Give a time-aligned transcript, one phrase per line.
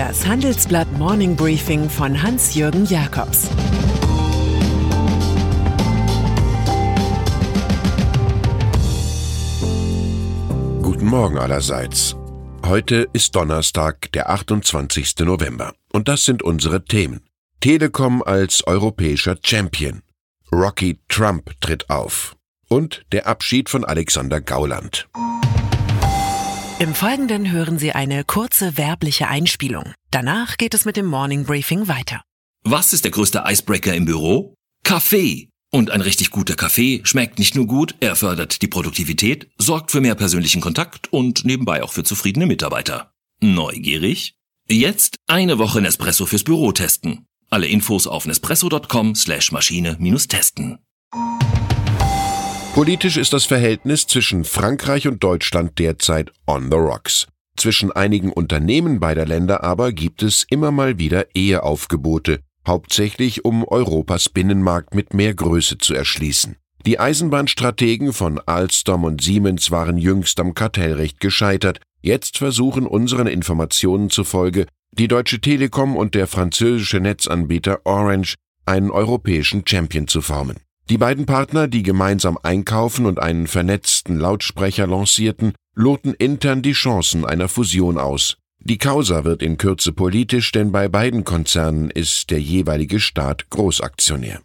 [0.00, 3.50] Das Handelsblatt Morning Briefing von Hans-Jürgen Jakobs
[10.80, 12.16] Guten Morgen allerseits.
[12.64, 15.16] Heute ist Donnerstag, der 28.
[15.18, 15.74] November.
[15.92, 17.20] Und das sind unsere Themen.
[17.60, 20.00] Telekom als europäischer Champion.
[20.50, 22.36] Rocky Trump tritt auf.
[22.70, 25.10] Und der Abschied von Alexander Gauland.
[26.80, 29.92] Im Folgenden hören Sie eine kurze werbliche Einspielung.
[30.10, 32.22] Danach geht es mit dem Morning Briefing weiter.
[32.64, 34.54] Was ist der größte Icebreaker im Büro?
[34.82, 35.50] Kaffee.
[35.70, 40.00] Und ein richtig guter Kaffee schmeckt nicht nur gut, er fördert die Produktivität, sorgt für
[40.00, 43.12] mehr persönlichen Kontakt und nebenbei auch für zufriedene Mitarbeiter.
[43.42, 44.36] Neugierig?
[44.66, 47.26] Jetzt eine Woche Nespresso fürs Büro testen.
[47.50, 50.78] Alle Infos auf nespresso.com slash Maschine-testen.
[52.74, 57.26] Politisch ist das Verhältnis zwischen Frankreich und Deutschland derzeit on the rocks.
[57.56, 64.28] Zwischen einigen Unternehmen beider Länder aber gibt es immer mal wieder Eheaufgebote, hauptsächlich um Europas
[64.28, 66.56] Binnenmarkt mit mehr Größe zu erschließen.
[66.86, 71.80] Die Eisenbahnstrategen von Alstom und Siemens waren jüngst am Kartellrecht gescheitert.
[72.00, 79.64] Jetzt versuchen unseren Informationen zufolge die Deutsche Telekom und der französische Netzanbieter Orange einen europäischen
[79.66, 80.56] Champion zu formen.
[80.90, 87.24] Die beiden Partner, die gemeinsam einkaufen und einen vernetzten Lautsprecher lancierten, loten intern die Chancen
[87.24, 88.38] einer Fusion aus.
[88.58, 94.40] Die Causa wird in Kürze politisch, denn bei beiden Konzernen ist der jeweilige Staat Großaktionär.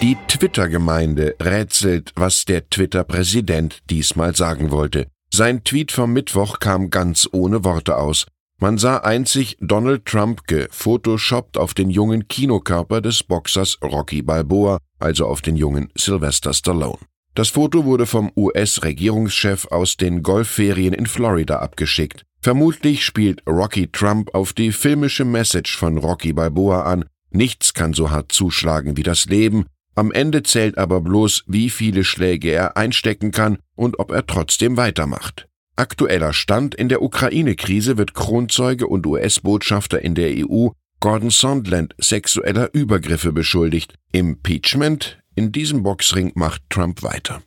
[0.00, 5.08] Die Twitter-Gemeinde rätselt, was der Twitter-Präsident diesmal sagen wollte.
[5.30, 8.26] Sein Tweet vom Mittwoch kam ganz ohne Worte aus.
[8.60, 15.26] Man sah einzig Donald Trump gefotoshoppt auf den jungen Kinokörper des Boxers Rocky Balboa, also
[15.26, 16.98] auf den jungen Sylvester Stallone.
[17.34, 22.22] Das Foto wurde vom US-Regierungschef aus den Golfferien in Florida abgeschickt.
[22.40, 28.10] Vermutlich spielt Rocky Trump auf die filmische Message von Rocky Balboa an, nichts kann so
[28.10, 33.32] hart zuschlagen wie das Leben, am Ende zählt aber bloß, wie viele Schläge er einstecken
[33.32, 35.48] kann und ob er trotzdem weitermacht.
[35.76, 40.68] Aktueller Stand in der Ukraine-Krise wird Kronzeuge und US-Botschafter in der EU
[41.00, 43.94] Gordon Sondland sexueller Übergriffe beschuldigt.
[44.12, 45.18] Impeachment?
[45.34, 47.42] In diesem Boxring macht Trump weiter.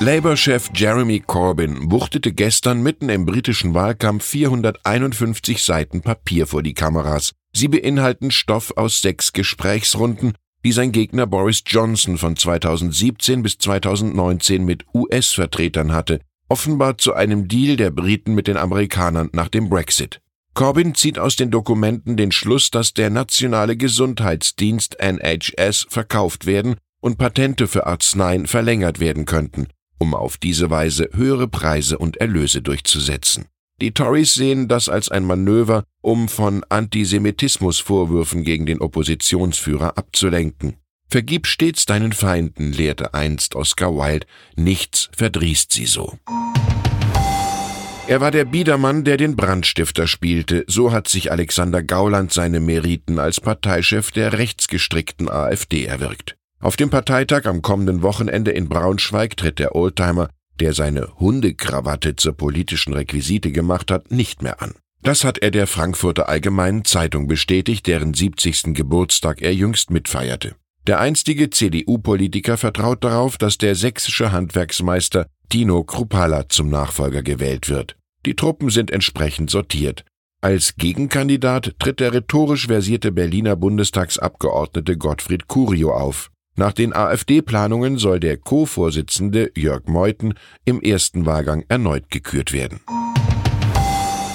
[0.00, 7.30] Labour-Chef Jeremy Corbyn wuchtete gestern mitten im britischen Wahlkampf 451 Seiten Papier vor die Kameras.
[7.52, 10.32] Sie beinhalten Stoff aus sechs Gesprächsrunden,
[10.64, 17.48] die sein Gegner Boris Johnson von 2017 bis 2019 mit US-Vertretern hatte, offenbar zu einem
[17.48, 20.20] Deal der Briten mit den Amerikanern nach dem Brexit.
[20.52, 27.18] Corbyn zieht aus den Dokumenten den Schluss, dass der nationale Gesundheitsdienst NHS verkauft werden und
[27.18, 29.68] Patente für Arzneien verlängert werden könnten,
[29.98, 33.46] um auf diese Weise höhere Preise und Erlöse durchzusetzen.
[33.80, 40.79] Die Tories sehen das als ein Manöver, um von Antisemitismusvorwürfen gegen den Oppositionsführer abzulenken.
[41.10, 46.16] Vergib stets deinen Feinden, lehrte einst Oscar Wilde, nichts verdrießt sie so.
[48.06, 53.18] Er war der Biedermann, der den Brandstifter spielte, so hat sich Alexander Gauland seine Meriten
[53.18, 56.36] als Parteichef der rechtsgestrickten AfD erwirkt.
[56.60, 60.28] Auf dem Parteitag am kommenden Wochenende in Braunschweig tritt der Oldtimer,
[60.60, 64.74] der seine Hundekrawatte zur politischen Requisite gemacht hat, nicht mehr an.
[65.02, 68.74] Das hat er der Frankfurter Allgemeinen Zeitung bestätigt, deren 70.
[68.74, 70.54] Geburtstag er jüngst mitfeierte.
[70.86, 77.96] Der einstige CDU-Politiker vertraut darauf, dass der sächsische Handwerksmeister Tino Krupala zum Nachfolger gewählt wird.
[78.24, 80.04] Die Truppen sind entsprechend sortiert.
[80.42, 86.30] Als Gegenkandidat tritt der rhetorisch versierte Berliner Bundestagsabgeordnete Gottfried Curio auf.
[86.56, 92.80] Nach den AfD-Planungen soll der Co-Vorsitzende Jörg Meuthen im ersten Wahlgang erneut gekürt werden.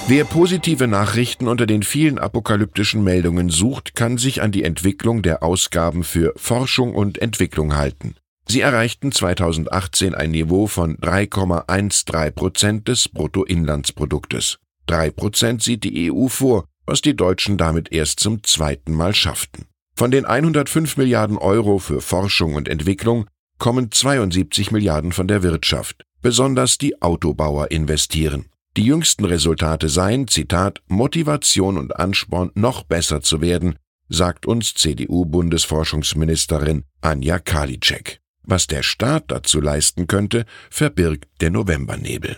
[0.07, 5.41] Wer positive Nachrichten unter den vielen apokalyptischen Meldungen sucht, kann sich an die Entwicklung der
[5.41, 8.13] Ausgaben für Forschung und Entwicklung halten.
[8.47, 14.59] Sie erreichten 2018 ein Niveau von 3,13 Prozent des Bruttoinlandsproduktes.
[14.85, 19.65] Drei Prozent sieht die EU vor, was die Deutschen damit erst zum zweiten Mal schafften.
[19.95, 23.25] Von den 105 Milliarden Euro für Forschung und Entwicklung
[23.57, 26.03] kommen 72 Milliarden von der Wirtschaft.
[26.21, 28.45] Besonders die Autobauer investieren.
[28.77, 33.79] Die jüngsten Resultate seien, Zitat, Motivation und Ansporn, noch besser zu werden,
[34.09, 38.19] sagt uns CDU-Bundesforschungsministerin Anja Karliczek.
[38.43, 42.35] Was der Staat dazu leisten könnte, verbirgt der Novembernebel.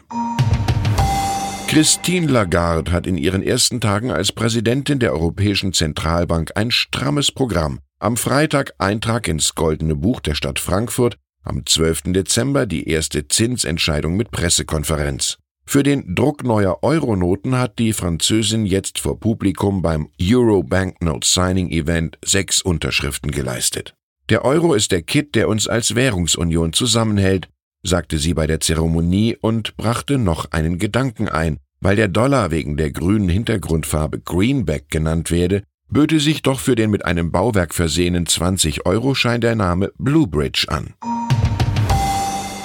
[1.68, 7.80] Christine Lagarde hat in ihren ersten Tagen als Präsidentin der Europäischen Zentralbank ein strammes Programm.
[8.00, 12.13] Am Freitag Eintrag ins Goldene Buch der Stadt Frankfurt, am 12.
[12.13, 15.39] Dezember die erste Zinsentscheidung mit Pressekonferenz.
[15.69, 21.69] Für den Druck neuer Euronoten hat die Französin jetzt vor Publikum beim Euro Banknote Signing
[21.69, 23.94] Event sechs Unterschriften geleistet.
[24.30, 27.50] Der Euro ist der Kit, der uns als Währungsunion zusammenhält,
[27.84, 31.58] sagte sie bei der Zeremonie und brachte noch einen Gedanken ein.
[31.81, 36.92] Weil der Dollar wegen der grünen Hintergrundfarbe Greenback genannt werde, böte sich doch für den
[36.92, 40.94] mit einem Bauwerk versehenen 20-Euro-Schein der Name Bluebridge an.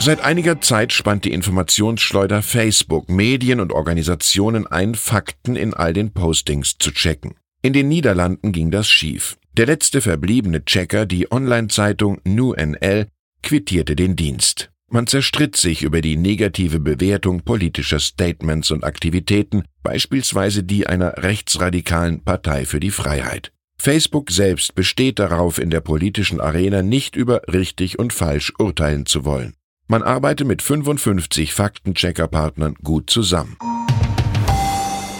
[0.05, 6.13] Seit einiger Zeit spannt die Informationsschleuder Facebook Medien und Organisationen ein, Fakten in all den
[6.13, 7.37] Postings zu checken.
[7.63, 9.39] In den Niederlanden ging das schief.
[9.53, 13.07] Der letzte verbliebene Checker, die Online-Zeitung NewNL,
[13.45, 14.73] quittierte den Dienst.
[14.91, 22.25] Man zerstritt sich über die negative Bewertung politischer Statements und Aktivitäten, beispielsweise die einer rechtsradikalen
[22.25, 23.53] Partei für die Freiheit.
[23.79, 29.25] Facebook selbst besteht darauf, in der politischen Arena nicht über richtig und falsch urteilen zu
[29.25, 29.55] wollen.
[29.93, 33.59] Man arbeite mit 55 Faktenchecker-Partnern gut zusammen.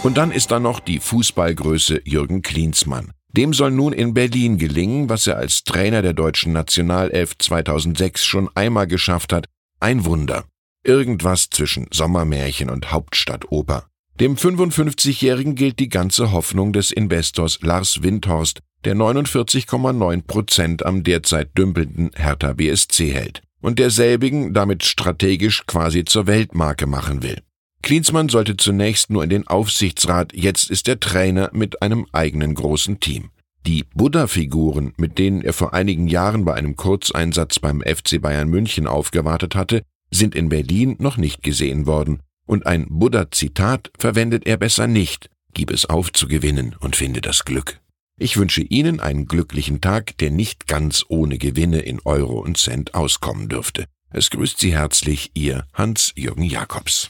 [0.01, 3.11] Und dann ist da noch die Fußballgröße Jürgen Klinsmann.
[3.33, 8.49] Dem soll nun in Berlin gelingen, was er als Trainer der deutschen Nationalelf 2006 schon
[8.55, 9.45] einmal geschafft hat.
[9.79, 10.45] Ein Wunder.
[10.83, 13.85] Irgendwas zwischen Sommermärchen und Hauptstadtoper.
[14.19, 21.55] Dem 55-Jährigen gilt die ganze Hoffnung des Investors Lars Windhorst, der 49,9 Prozent am derzeit
[21.55, 27.41] dümpelnden Hertha BSC hält und derselbigen damit strategisch quasi zur Weltmarke machen will.
[27.81, 32.99] Klinsmann sollte zunächst nur in den Aufsichtsrat, jetzt ist er Trainer mit einem eigenen großen
[32.99, 33.31] Team.
[33.65, 38.85] Die Buddha-Figuren, mit denen er vor einigen Jahren bei einem Kurzeinsatz beim FC Bayern München
[38.85, 44.87] aufgewartet hatte, sind in Berlin noch nicht gesehen worden, und ein Buddha-Zitat verwendet er besser
[44.87, 47.79] nicht, gib es auf zu gewinnen und finde das Glück.
[48.19, 52.93] Ich wünsche Ihnen einen glücklichen Tag, der nicht ganz ohne Gewinne in Euro und Cent
[52.93, 53.85] auskommen dürfte.
[54.11, 57.09] Es grüßt Sie herzlich Ihr Hans-Jürgen Jakobs.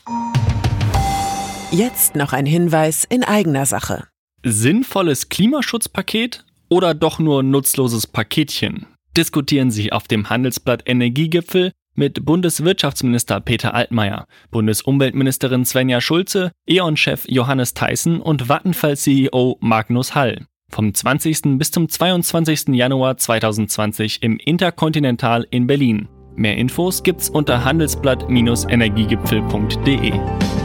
[1.71, 4.07] Jetzt noch ein Hinweis in eigener Sache.
[4.43, 8.85] Sinnvolles Klimaschutzpaket oder doch nur nutzloses Paketchen?
[9.17, 17.73] Diskutieren Sie auf dem Handelsblatt Energiegipfel mit Bundeswirtschaftsminister Peter Altmaier, Bundesumweltministerin Svenja Schulze, E.ON-Chef Johannes
[17.73, 21.57] Theissen und Vattenfall-CEO Magnus Hall vom 20.
[21.57, 22.67] bis zum 22.
[22.69, 26.09] Januar 2020 im Interkontinental in Berlin.
[26.35, 30.62] Mehr Infos gibt's unter handelsblatt-energiegipfel.de.